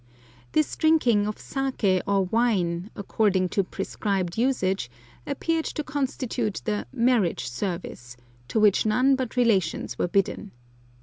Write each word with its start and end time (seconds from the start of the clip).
This 0.53 0.75
drinking 0.75 1.27
of 1.27 1.35
saké 1.35 2.01
or 2.07 2.25
wine, 2.25 2.89
according 2.95 3.49
to 3.49 3.63
prescribed 3.63 4.35
usage, 4.35 4.89
appeared 5.27 5.65
to 5.65 5.83
constitute 5.83 6.59
the 6.65 6.87
"marriage 6.91 7.47
service," 7.47 8.17
to 8.47 8.59
which 8.59 8.83
none 8.83 9.15
but 9.15 9.35
relations 9.35 9.99
were 9.99 10.07
bidden. 10.07 10.53